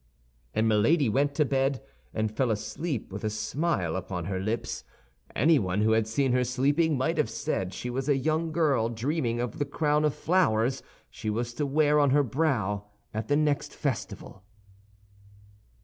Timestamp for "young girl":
8.17-8.89